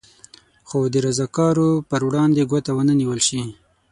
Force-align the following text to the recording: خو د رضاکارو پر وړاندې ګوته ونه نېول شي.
خو 0.67 0.79
د 0.93 0.95
رضاکارو 1.05 1.69
پر 1.89 2.01
وړاندې 2.07 2.41
ګوته 2.51 2.71
ونه 2.75 2.93
نېول 2.99 3.19
شي. 3.27 3.41